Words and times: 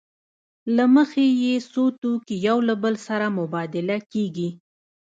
له 0.75 0.85
مخې 0.95 1.25
یې 1.43 1.53
څو 1.71 1.83
توکي 2.01 2.35
یو 2.47 2.57
له 2.67 2.75
بل 2.83 2.95
سره 3.07 3.25
مبادله 3.39 3.97
کېږي 4.11 4.49